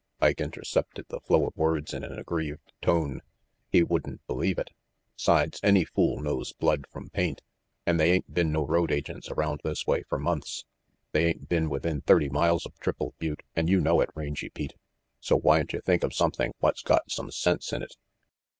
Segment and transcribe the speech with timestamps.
[0.19, 3.21] Ike intercepted the flow of words in an aggrieved tone."
[3.71, 4.71] He wouldn't believe it.
[5.15, 7.43] 'Sides, any fool knows blood from paint.
[7.85, 10.65] An' they ain't been no road agents around this way fer months.
[11.11, 14.73] They ain't been within thirty miles of Triple Butte, and you know it, Rangy Pete,
[15.19, 17.93] so RANGY PETE 7 whyn't you think of something what's got some sense in it?"